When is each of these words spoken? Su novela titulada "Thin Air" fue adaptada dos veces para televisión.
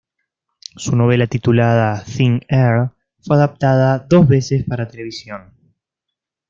Su 0.77 0.95
novela 0.95 1.27
titulada 1.27 2.03
"Thin 2.03 2.41
Air" 2.49 2.89
fue 3.19 3.35
adaptada 3.35 3.99
dos 3.99 4.27
veces 4.27 4.65
para 4.67 4.87
televisión. 4.87 5.53